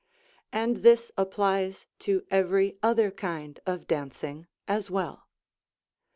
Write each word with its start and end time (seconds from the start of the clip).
And 0.51 0.77
this 0.77 1.11
applies 1.15 1.85
to 1.99 2.25
every 2.31 2.75
other 2.81 3.11
kind 3.11 3.59
of 3.67 3.85
dancing 3.85 4.47
as 4.67 4.89
well. 4.89 5.27